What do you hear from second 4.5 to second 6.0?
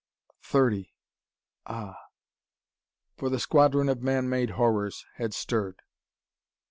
horrors had stirred.